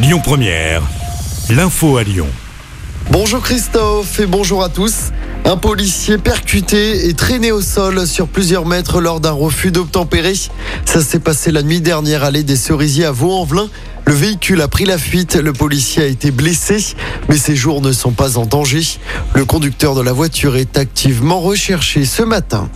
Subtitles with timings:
[0.00, 0.82] Lyon Première,
[1.50, 2.28] l'info à Lyon.
[3.10, 5.10] Bonjour Christophe et bonjour à tous.
[5.44, 10.34] Un policier percuté et traîné au sol sur plusieurs mètres lors d'un refus d'obtempérer.
[10.84, 13.68] Ça s'est passé la nuit dernière à l'allée des Cerisiers à Vaux-en-Velin.
[14.04, 16.94] Le véhicule a pris la fuite, le policier a été blessé,
[17.28, 18.84] mais ses jours ne sont pas en danger.
[19.34, 22.70] Le conducteur de la voiture est activement recherché ce matin.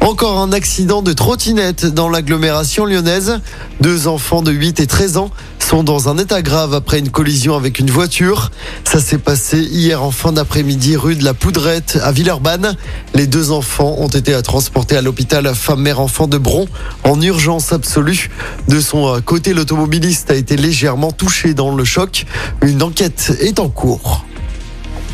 [0.00, 3.40] Encore un accident de trottinette dans l'agglomération lyonnaise.
[3.82, 5.30] Deux enfants de 8 et 13 ans
[5.70, 8.50] sont dans un état grave après une collision avec une voiture.
[8.82, 12.76] Ça s'est passé hier en fin d'après-midi rue de la Poudrette à Villeurbanne.
[13.14, 16.66] Les deux enfants ont été transportés à l'hôpital femme-mère-enfant de Bron
[17.04, 18.30] en urgence absolue.
[18.66, 22.26] De son côté, l'automobiliste a été légèrement touché dans le choc.
[22.62, 24.24] Une enquête est en cours.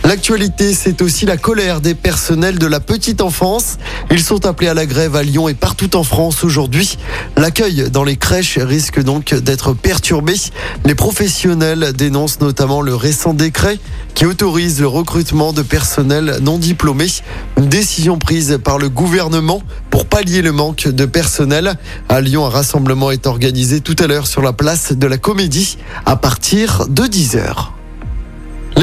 [0.07, 3.77] L'actualité, c'est aussi la colère des personnels de la petite enfance.
[4.13, 6.97] Ils sont appelés à la grève à Lyon et partout en France aujourd'hui.
[7.37, 10.35] L'accueil dans les crèches risque donc d'être perturbé.
[10.85, 13.81] Les professionnels dénoncent notamment le récent décret
[14.15, 17.09] qui autorise le recrutement de personnel non diplômé.
[17.57, 21.75] Une décision prise par le gouvernement pour pallier le manque de personnel.
[22.09, 25.79] À Lyon, un rassemblement est organisé tout à l'heure sur la place de la Comédie
[26.05, 27.76] à partir de 10h.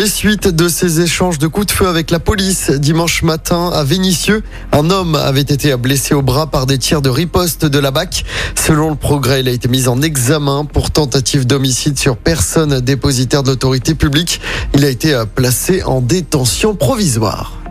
[0.04, 3.86] Les suites de ces échanges de coups de feu avec la police dimanche matin à
[3.86, 7.90] Vénissieux, un homme avait été blessé au bras par des tirs de riposte de la
[7.92, 8.26] BAC.
[8.54, 13.44] Selon le progrès, il a été mis en examen pour tentative d'homicide sur personne dépositaire
[13.44, 14.42] de l'autorité publique.
[14.74, 17.63] Il a été placé en détention provisoire.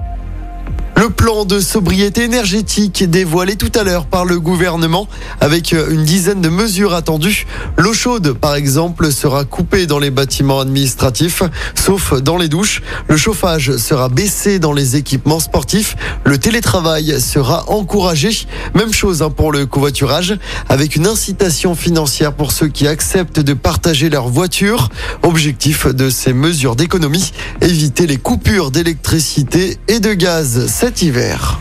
[1.03, 5.09] Le plan de sobriété énergétique dévoilé tout à l'heure par le gouvernement
[5.41, 7.45] avec une dizaine de mesures attendues.
[7.77, 11.43] L'eau chaude, par exemple, sera coupée dans les bâtiments administratifs,
[11.75, 12.83] sauf dans les douches.
[13.09, 15.97] Le chauffage sera baissé dans les équipements sportifs.
[16.25, 18.31] Le télétravail sera encouragé.
[18.77, 23.55] Même chose hein, pour le covoiturage, avec une incitation financière pour ceux qui acceptent de
[23.55, 24.89] partager leur voiture.
[25.25, 30.69] Objectif de ces mesures d'économie, éviter les coupures d'électricité et de gaz
[31.01, 31.61] hiver.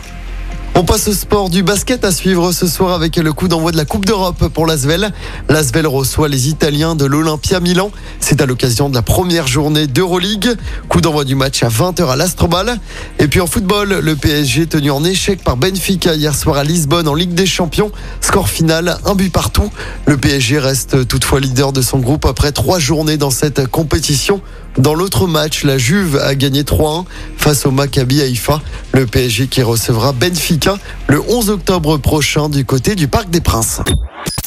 [0.74, 3.76] On passe au sport du basket à suivre ce soir avec le coup d'envoi de
[3.76, 5.12] la Coupe d'Europe pour l'Asvel.
[5.50, 7.90] L'Asvel reçoit les Italiens de l'Olympia Milan.
[8.20, 10.56] C'est à l'occasion de la première journée d'Euroleague.
[10.88, 12.78] Coup d'envoi du match à 20h à l'Astrobal.
[13.18, 17.06] Et puis en football, le PSG tenu en échec par Benfica hier soir à Lisbonne
[17.06, 17.92] en Ligue des Champions.
[18.22, 19.70] Score final, un but partout.
[20.06, 24.40] Le PSG reste toutefois leader de son groupe après trois journées dans cette compétition.
[24.78, 27.04] Dans l'autre match, la Juve a gagné 3-1
[27.42, 28.62] face au Maccabi Haïfa.
[28.92, 33.80] Le PSG qui recevra Benfica le 11 octobre prochain du côté du Parc des Princes.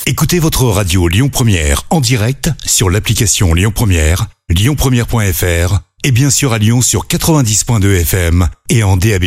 [0.05, 6.53] Écoutez votre radio Lyon Première en direct sur l'application Lyon Première, lyonpremière.fr et bien sûr
[6.53, 9.25] à Lyon sur 90.2 FM et en DAB+.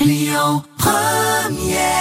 [0.00, 1.99] Lyon Première